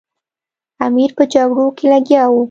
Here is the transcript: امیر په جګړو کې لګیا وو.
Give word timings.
امیر 0.85 1.11
په 1.17 1.23
جګړو 1.33 1.65
کې 1.77 1.85
لګیا 1.93 2.23
وو. 2.29 2.39